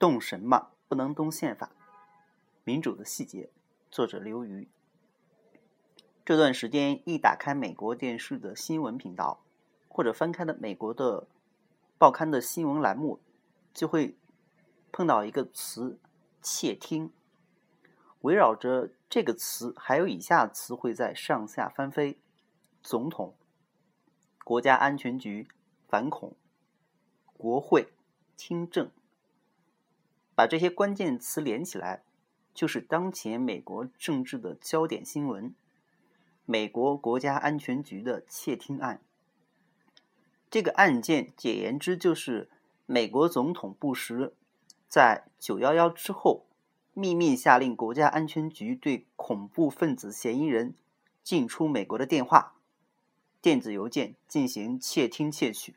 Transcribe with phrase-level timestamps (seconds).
[0.00, 1.70] 动什么不能动宪法。
[2.64, 3.50] 民主的细节，
[3.90, 4.66] 作者刘瑜。
[6.24, 9.44] 这段时间一打开美国电视的新闻频道，
[9.88, 11.28] 或者翻开的美国的
[11.98, 13.20] 报刊的新闻栏目，
[13.74, 14.16] 就会
[14.90, 15.98] 碰到一个词
[16.40, 17.12] “窃听”。
[18.22, 22.18] 围绕着这个词，还有以下词汇在上下翻飞：
[22.82, 23.34] 总统、
[24.44, 25.46] 国家安全局、
[25.86, 26.34] 反恐、
[27.34, 27.92] 国会、
[28.38, 28.90] 听证。
[30.34, 32.02] 把这些关键词连起来，
[32.54, 35.54] 就是当前美国政治的焦点新闻。
[36.46, 39.00] 美国国家安全局的窃听案，
[40.50, 42.50] 这个案件简言之就是
[42.86, 44.32] 美国总统布什
[44.88, 46.46] 在九幺幺之后
[46.92, 50.74] 秘密下令国家安全局对恐怖分子嫌疑人
[51.22, 52.54] 进出美国的电话、
[53.40, 55.76] 电子邮件进行窃听窃取。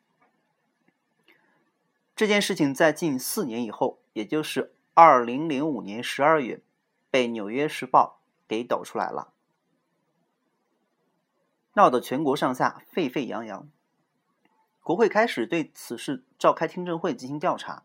[2.15, 6.61] 这件事情在近四年以后，也就是二零零五年十二月，
[7.11, 9.33] 被《纽约时报》给抖出来了。
[11.73, 13.67] 闹得全国上下沸沸扬扬，
[14.83, 17.83] 国会开始对此事召开听证会进行调查。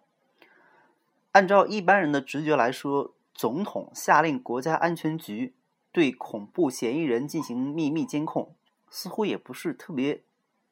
[1.33, 5.55] 按照一般人的直觉来说，总统下令国家安全局
[5.91, 8.55] 对恐怖嫌疑人进行秘密监控，
[8.91, 10.23] 似乎也不是特别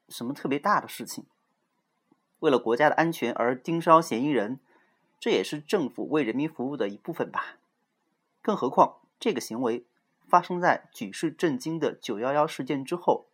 [0.09, 1.25] 什么特别大的事情。
[2.39, 4.59] 为了国家的安全而盯梢嫌疑人，
[5.19, 7.57] 这也是政府为人民服务的一部分吧。
[8.41, 9.85] 更何况这个行为。
[10.29, 13.27] 发生在举世震惊的九幺幺事件之后，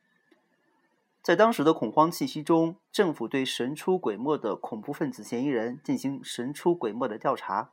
[1.23, 7.71] 在当时的恐慌气息中，政府对神出鬼没的恐怖分子嫌疑人进行神出鬼没的调查，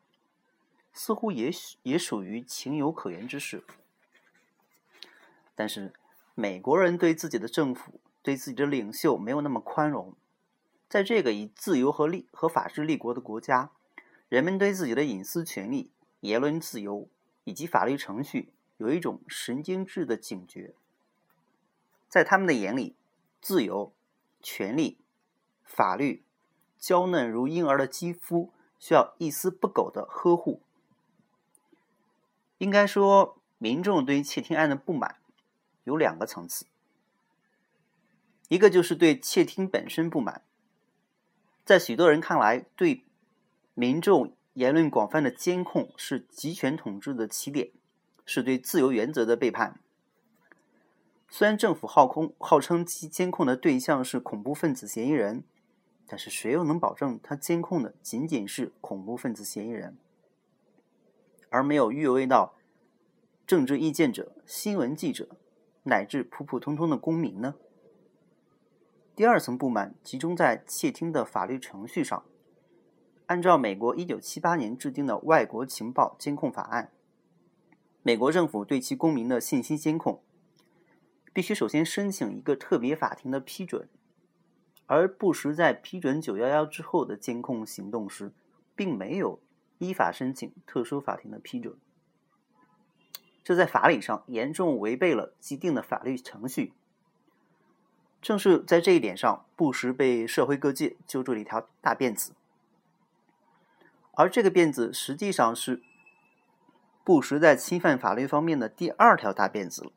[0.94, 3.62] 似乎也许也属于情有可原之事。
[5.54, 5.92] 但是，
[6.34, 10.14] 美国人对自己的政府、对自己的领袖没有那么宽容。
[10.88, 13.70] 在这个以自由和立和法治立国的国家，
[14.30, 17.08] 人们对自己的隐私权利、言论自由
[17.44, 18.52] 以及法律程序。
[18.76, 20.74] 有一种神经质的警觉，
[22.08, 22.96] 在他们的眼里，
[23.42, 23.92] 自由、
[24.40, 24.96] 权利、
[25.64, 26.24] 法律，
[26.78, 30.62] 娇嫩如婴儿的肌肤，需要一丝不苟的呵护。
[32.56, 35.16] 应该说，民众对窃听案的不满
[35.84, 36.64] 有两个层次，
[38.48, 40.42] 一个就是对窃听本身不满，
[41.66, 43.02] 在许多人看来，对
[43.80, 47.70] 民众言论广泛的监控是集权统治的起点。
[48.26, 49.80] 是对自由原则的背叛。
[51.30, 55.44] 虽然政府号空号称其监控的对象是恐怖分子嫌疑人，
[56.06, 59.96] 但是谁又能保证他监控的仅仅是恐怖分子嫌疑人，
[61.48, 62.54] 而没有越位到
[63.46, 65.26] 政治意见者、新闻记者
[65.84, 67.54] 乃至普普通通的公民呢？
[69.16, 72.22] 第二层不满集中在窃听的法律程序上。
[73.30, 76.90] 按照美国一九七八年制定的《外国情报监控法案》。
[78.02, 80.20] 美国政府对其公民的信息监控，
[81.32, 83.88] 必须首先申请一个特别法庭的批准，
[84.86, 88.32] 而布什在批准九幺幺之后的监控行动时，
[88.74, 89.38] 并没有
[89.78, 91.76] 依法申请特殊法庭的批准，
[93.44, 96.72] 这在法理上严重违背了既定的法律程序。
[98.20, 102.32] 正是在这一点上，布什被社会各界揪住了一条大辫子，
[104.12, 105.82] 而这个辫子实际上是。
[107.02, 109.90] 布什在侵犯法律方面的第二条大辫子了。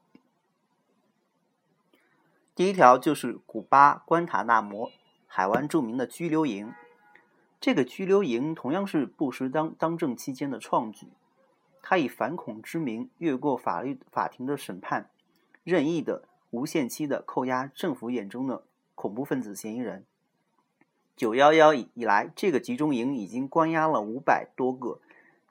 [2.56, 4.90] 第一条就是古巴关塔那摩
[5.28, 6.74] 海湾著名的拘留营，
[7.60, 11.10] 这个拘留营同样是布什当当政期间的创举。
[11.84, 15.12] 他以反恐之名越过法律法庭的审判，
[15.64, 18.64] 任意的无限期的扣押政府眼中的
[18.96, 20.06] 恐怖分子嫌疑人。
[21.16, 25.00] 九幺幺以以来，这个集中营已经关押了五百多个。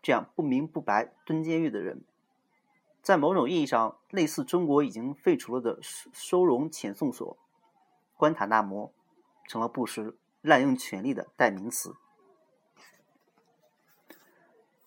[0.02, 2.02] 这样不明不白蹲监狱的人，
[3.02, 7.36] 在某种意义上类似中国已经废除了的收收容遣送所——
[8.18, 8.92] 关塔那摩，
[9.46, 11.94] 成了布什滥用权力的代名词。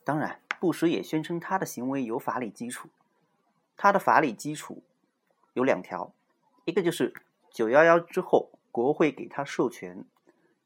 [0.03, 2.89] 当然，布什也宣称他的行为有法理基础。
[3.77, 4.83] 他的法理基础
[5.53, 6.11] 有两条：
[6.65, 7.13] 一个就是
[7.49, 10.03] 九幺幺之后国会给他授权，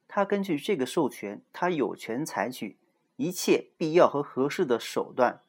[0.10, 2.78] 他根据这个授权，他有权采取。
[3.16, 5.42] 一切必要和合适的手段，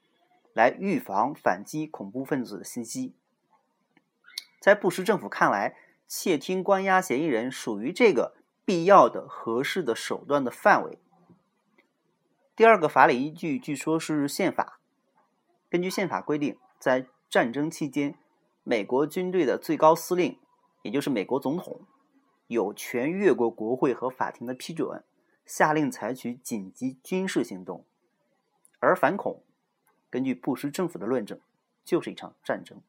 [0.53, 3.15] 来预防反击恐怖分子的袭击。
[4.61, 5.77] 在布什政府看来，
[6.09, 8.35] 窃听关押嫌疑人属于这个
[8.65, 10.99] 必要的、合适的手段的范围。
[12.57, 14.81] 第二个法理依据，据说是宪法。
[15.69, 18.17] 根据宪法规定，在战争期间，
[18.65, 20.37] 美国军队的最高司令，
[20.83, 21.83] 也就是美国总统，
[22.51, 25.03] 有权越过国会和法庭的批准。
[25.47, 27.85] 下令采取紧急军事行动，
[28.79, 29.43] 而反恐，
[30.09, 31.41] 根据布什政府的论证，
[31.85, 32.81] 就是一场战争。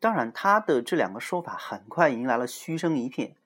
[0.00, 3.36] 当然，他的这两个说法很快迎来了嘘声一片。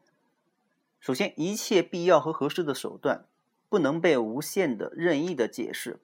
[1.00, 3.26] 首先，一切必要和合适的手段
[3.68, 6.00] 不能被无限的、任意的解释，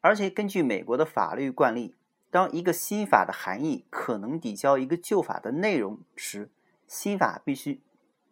[0.00, 1.94] 而且根据美国的法律惯例，
[2.30, 6.48] 当一个新法的含义可能抵消一个旧法的内容时，
[6.86, 7.80] 新法必须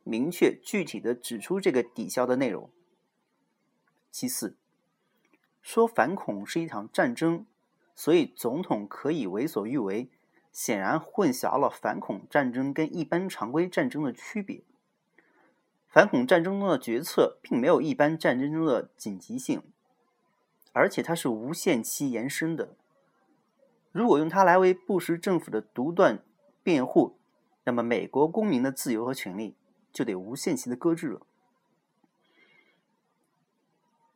[0.05, 2.71] 明确具体的指出这个抵消的内容。
[4.11, 4.57] 其次，
[5.61, 7.47] 说反恐是一场战争，
[7.95, 10.11] 所以总统可以为所欲为，
[10.53, 14.63] 显然混淆了反恐战争跟一般常规战争的区别。
[15.89, 19.63] 反恐战争中的决策并没有一般战争中的紧急性，
[20.73, 22.77] 而且它是无限期延伸的。
[23.93, 26.25] 如果用它来为布什政府的独断
[26.63, 27.19] 辩护，
[27.65, 29.57] 那么美国公民的自由和权利
[29.93, 31.27] 就得无限期的搁置了。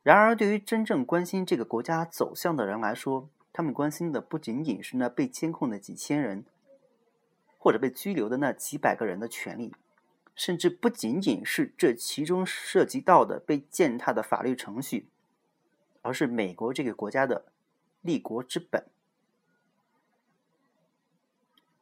[0.02, 6.44] 然而，对于真正关心这个国家走向的人来说，他们关心的不仅仅是那被监控的几千人，
[7.58, 9.74] 或者被拘留的那几百个人的权利。
[10.34, 15.08] 甚至不仅仅是这其中涉及到的被践踏的法律程序，
[16.02, 17.46] 而是美国这个国家的
[18.02, 18.84] 立国之本——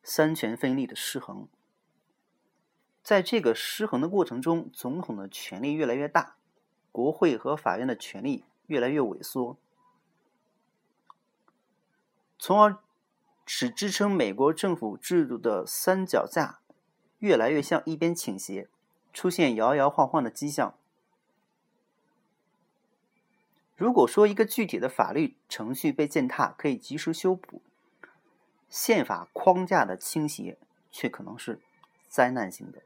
[0.04, 1.48] 三权分立的失衡。
[3.02, 6.36] 在这个失衡的过程中，总统的权力越来越大，
[6.92, 9.58] 国会和法院的权力越来越萎缩，
[12.38, 12.78] 从而
[13.44, 16.60] 使支撑美国政府制度的三脚架。
[17.20, 18.68] 越来越向一边倾斜，
[19.10, 20.74] 出现摇摇晃晃的迹象。
[23.76, 27.62] 如果说一个具体的法律程序被践踏可以及时修补，
[28.74, 30.58] 宪法框架的倾斜
[30.90, 31.60] 却可能是
[32.08, 32.82] 灾难性的。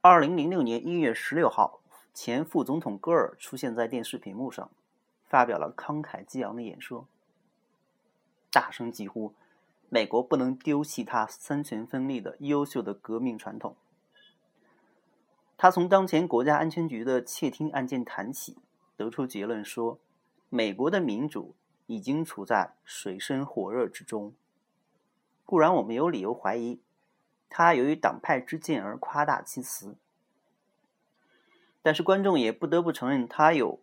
[0.00, 1.80] 二零零六年一月十六号，
[2.14, 4.70] 前副总统戈尔出现在电视屏幕上，
[5.24, 7.08] 发表了慷慨激昂的演说，
[8.52, 9.34] 大声疾呼。
[9.88, 13.74] 美国不能丢弃它三权分立的优秀的革命传统。
[15.56, 18.56] 他从当前国家安全局的窃听案件谈起，
[18.96, 19.98] 得出结论说，
[20.48, 21.56] 美国的民主
[21.86, 24.32] 已经处在水深火热之中。
[25.44, 26.80] 固然，我们有理由怀疑
[27.50, 29.96] 他由于党派之见而夸大其词，
[31.82, 33.80] 但是观众也不得不承认他有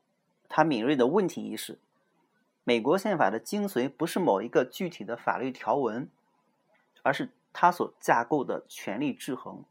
[0.48, 1.78] 他敏锐的问题意识。
[2.64, 6.10] 美国宪法的精髓不是某一个具体的法律条文，
[7.04, 9.64] 而是它所架构的权力制衡。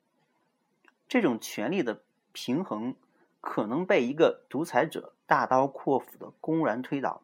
[1.08, 2.02] 这种权力的
[2.32, 2.94] 平衡
[3.40, 7.22] 可能被一个独裁者大刀阔斧的公然推倒，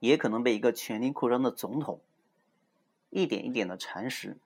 [0.00, 2.00] 也可能被一个权力扩张的总统
[3.10, 4.36] 一点一点的蚕食。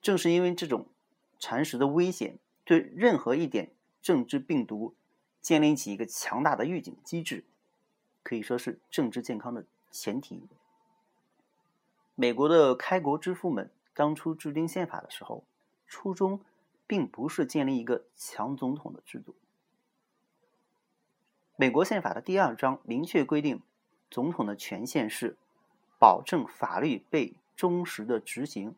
[0.00, 0.86] 正是因为这种
[1.38, 4.94] 蚕食的危险，对任何一点政治病毒
[5.40, 7.44] 建立起一个强大的预警机制。
[8.22, 10.42] 可以说是政治健康的前提。
[12.14, 15.44] 美国的开国之父们当初制定宪法的时候，
[15.86, 16.40] 初衷
[16.86, 19.34] 并不是建立一个强总统的制度。
[21.56, 23.62] 美国宪法的第二章明确规定，
[24.12, 25.38] 总统的权限是
[25.98, 28.76] 保证法律被忠实的执行。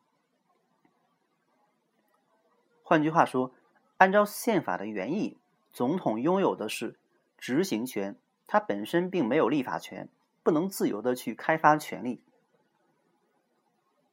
[2.85, 3.51] 换句话说，
[3.97, 5.37] 按照宪法的原意，
[5.73, 6.97] 总统拥有的是
[7.37, 8.17] 执行权。
[8.47, 10.09] 他本身并没有立法权，
[10.45, 12.23] 不能自由的去开发权力。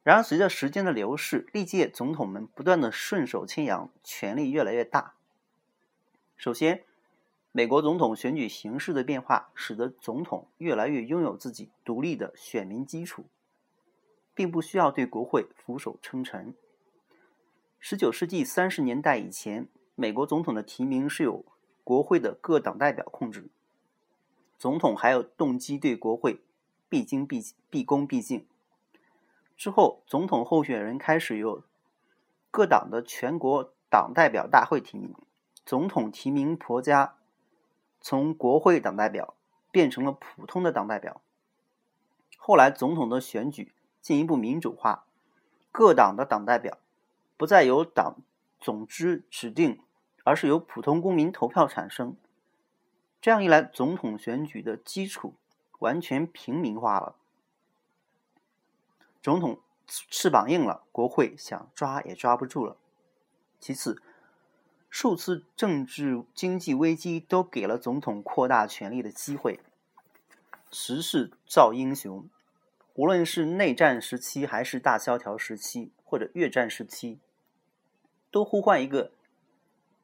[0.01, 5.13] 然而，随着时间的流逝，历届总统们不断的顺手牵羊，权力越来越大。
[6.35, 6.83] 首先，
[7.53, 13.25] 美国总统选举形式的变化，使得总统越来越拥有自己独立的选民基础，
[14.33, 16.55] 并不需要对国会俯首称臣。
[17.77, 21.43] 十九世纪三十年代以前，美国总统的提名是由
[21.83, 23.49] 国会的各党代表控制。
[24.57, 26.39] 总统还有动机对国会
[26.87, 28.45] 毕恭毕毕恭毕敬。
[29.57, 31.63] 之后，总统候选人开始由
[32.49, 35.13] 各党的全国党代表大会提名，
[35.65, 37.15] 总统提名婆家
[38.01, 39.35] 从国会党代表
[39.71, 41.21] 变成了普通的党代表。
[42.37, 45.05] 后来，总统的选举进一步民主化，
[45.71, 46.79] 各党的党代表
[47.37, 48.15] 不再由党
[48.59, 49.79] 总支指定，
[50.23, 52.15] 而是由普通公民投票产生。
[53.21, 55.35] 这样一来，总统选举的基础
[55.79, 57.15] 完全平民化了。
[59.21, 62.75] 总统翅膀硬了，国会想抓也抓不住了。
[63.59, 64.01] 其次，
[64.91, 69.59] 数次政治经济危机都给了总统扩大权力的机会。
[70.69, 72.29] 时势造英雄，
[72.93, 77.19] 无论是内战时期，还是大萧条时期，或者越战时期，
[78.29, 79.11] 都呼唤一个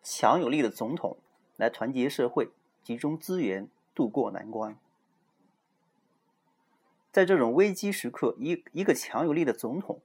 [0.01, 1.17] 强有力的总统
[1.57, 2.49] 来团结社会。
[2.81, 4.77] 集中资源渡过难关。
[7.11, 9.99] 在这种危机时刻，一一个强有力的总统，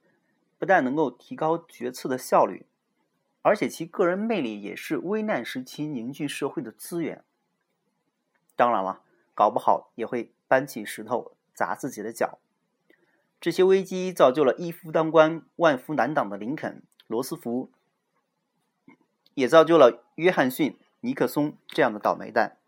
[0.59, 2.67] 不但能够提高决策的效率，
[3.43, 7.25] 而且其个人魅力也是危难时期凝聚社会的资源。
[8.57, 9.03] 当然了，
[9.35, 12.39] 搞不好也会搬起石头砸自己的脚。
[13.41, 17.73] 这些危机造就了一夫当关、万夫难挡的林肯、罗斯福，
[19.35, 22.59] 也造就了约翰逊、尼克松这样的倒霉蛋。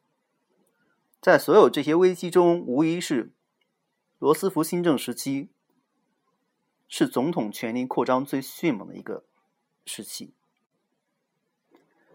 [1.20, 3.30] 在所有这些危机中，无疑是。
[4.18, 5.50] 罗斯福新政时期
[6.88, 9.24] 是总统权力扩张最迅猛的一个
[9.84, 10.32] 时期。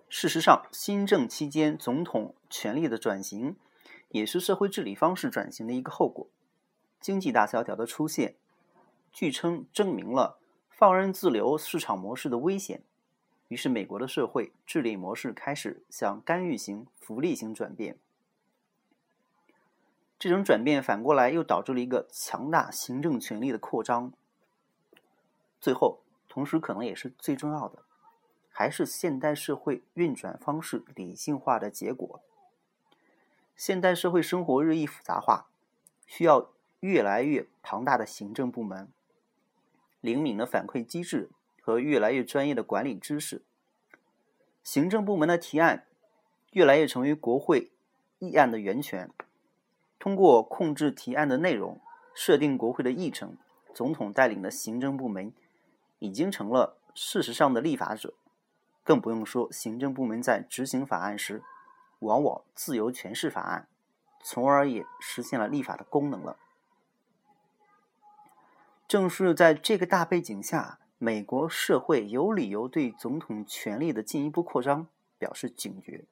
[0.09, 3.55] 事实上，新政期间总统权力的转型，
[4.09, 6.27] 也是社会治理方式转型的一个后果。
[6.99, 8.35] 经济大萧条的出现，
[9.11, 12.81] 据称证明了放任自流市场模式的危险。
[13.49, 17.97] 于是，美国的社会治理模式开始向干预型、福利型转变。
[20.17, 24.11] 这种转变反过来又导致了一个强大行政权力的扩张。
[25.61, 27.83] 最后，同时可能也是最重要的，
[28.59, 32.21] 还是现代社会运转方式理性化的结果。
[33.55, 35.45] 现代社会生活日益复杂化，
[36.05, 36.51] 需要
[36.81, 38.89] 越来越庞大的行政部门、
[40.01, 41.29] 灵敏的反馈机制
[41.61, 43.43] 和越来越专业的管理知识。
[44.61, 45.85] 行政部门的提案
[46.51, 47.71] 越来越成为国会
[48.17, 49.09] 议案的源泉。
[49.97, 51.79] 通过控制提案的内容，
[52.13, 53.37] 设定国会的议程，
[53.73, 55.31] 总统带领的行政部门
[55.99, 58.13] 已经成了事实上的立法者。
[58.89, 61.43] 更不用说行政部门在执行法案时，
[61.99, 63.67] 往往自由诠释法案，
[64.23, 66.39] 从而也实现了立法的功能了。
[68.87, 74.87] 正是在这个大背景下，美国社会有理由对总统权力的进一步扩张
[75.19, 76.05] 表示警觉。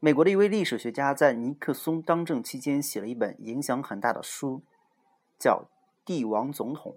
[0.00, 4.62] 美国的一位历史学家在尼克松当政期间写了一本影响很大的书，
[5.38, 5.66] 叫
[6.06, 6.96] 《帝王总统》，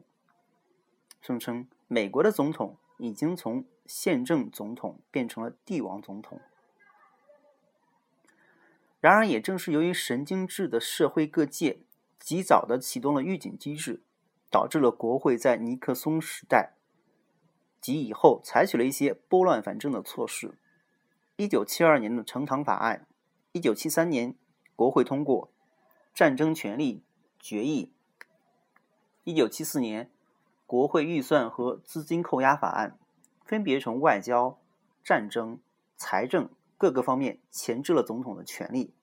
[1.27, 6.39] 声称美国的总统已经从宪政总统变成了帝王总统。
[9.01, 11.79] 然而，也正是由于神经质的社会各界
[12.19, 14.03] 及早的启动了预警机制，
[14.51, 16.75] 导致了国会在尼克松时代
[17.81, 20.59] 及以后采取了一些拨乱反正的措施。
[21.37, 23.07] 一九七二年的成堂法案，
[23.53, 24.35] 一九七三年
[24.75, 25.51] 国会通过
[26.13, 27.01] 战争权利
[27.39, 27.91] 决议，
[29.23, 30.11] 一九七四年
[30.69, 32.95] 国会预算和资金扣押法案，
[33.43, 34.59] 分别从外交、
[35.03, 35.59] 战争、
[35.97, 36.47] 财政
[36.77, 38.93] 各个方面钳制了总统的权力，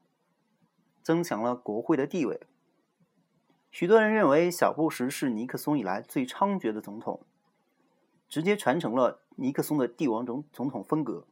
[1.03, 2.39] 增强了国会的地位。
[3.73, 7.23] 许多人认为小布什是尼克松以来最猖獗的总统，
[8.29, 11.27] 直接传承了尼克松的帝王总总统风格。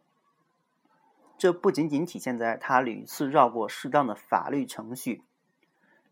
[1.39, 5.23] 这不仅仅体现在他屡次绕过适当的法律程序，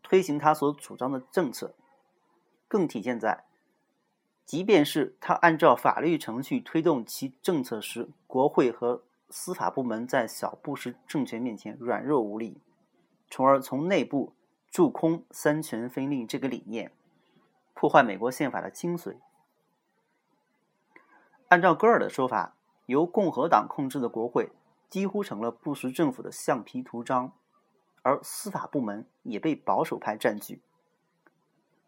[0.01, 1.75] 推行他所主张的政策，
[2.69, 3.43] 更体现在，
[4.45, 12.61] 即便是他按照法律程序推动其政策时，国会和司法部门在小布什政权面前软弱无力，
[13.29, 14.33] 从而从内部
[14.69, 16.91] 贮空三权分立这个理念，
[17.73, 19.15] 破坏美国宪法的精髓。
[21.47, 24.51] 按照戈尔的说法，由共和党控制的国会。
[24.89, 27.31] 几乎成了布什政府的橡皮图章，
[28.03, 30.61] 而司法部门也被保守派占据。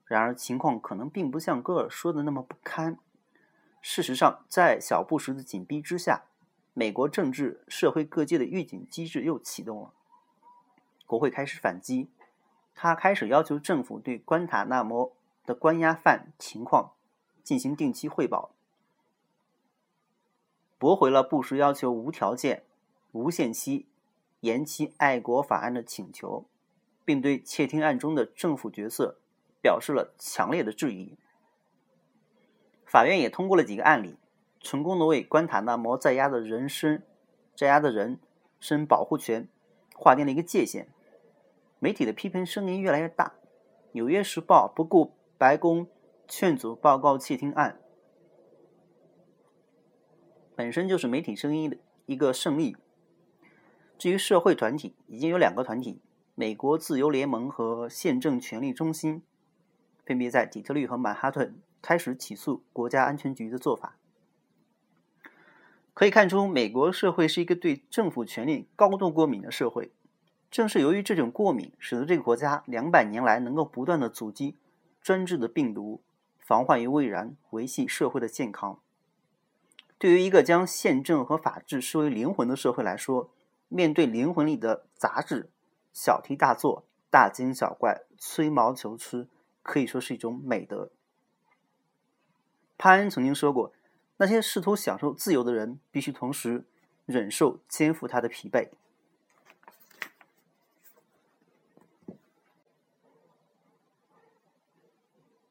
[0.05, 2.97] 然而，情况可能并不像戈尔说的那么不堪。
[3.81, 6.25] 事实上，在小布什的紧逼之下，
[6.73, 9.93] 美国政治社会各界的预警机制又启动了。
[11.05, 12.09] 国会开始反击，
[12.73, 16.93] 他开始要求政府对关塔那摩的关押犯情况
[17.43, 18.51] 进行定期汇报，
[20.77, 22.63] 驳回了布什要求无条件。
[23.11, 23.87] 无限期
[24.41, 26.45] 延期爱国法案的请求，
[27.05, 29.19] 并对窃听案中的政府角色
[29.65, 31.17] 表示了强烈的质疑。
[32.85, 34.19] 法院也通过了几个案例，
[34.59, 37.03] 成功的为关塔那摩在押的人身、
[37.55, 38.19] 在押的人
[38.59, 39.49] 身保护权
[39.95, 40.87] 划定了一个界限。
[41.79, 43.29] 媒体的批评声音越来越大，
[43.93, 45.87] 《纽约时报》不顾白宫
[46.27, 47.79] 劝阻报告窃听案，
[50.55, 52.77] 本身就是媒体声音的一个胜利。
[53.97, 56.03] 至于社会团体，已经有两个团体——
[56.35, 59.23] 美国自由联盟和宪政权利中心，
[60.05, 63.97] 分别在底特律和曼哈顿开始起诉国家安全局的做法。
[65.93, 69.91] 可以看出，美国社会是一个对政府权力高度过敏的社会。
[70.51, 74.55] 正是由于这种过敏，使得这个国家两百年来能够不断的阻击
[75.01, 76.01] 专制的病毒，
[76.37, 78.79] 防患于未然，维系社会的健康。
[79.97, 83.29] 对于一个将宪政和法治视为灵魂的社会来说，
[83.69, 85.49] 面对灵魂里的杂质，
[85.93, 89.27] 小题大做、大惊小怪、吹毛求疵，
[89.65, 90.91] 可以说是一种美德。
[92.77, 93.73] 潘恩曾经说过
[94.17, 96.65] ：“那些试图享受自由的人，必须同时
[97.07, 98.69] 忍受肩负他的疲惫。”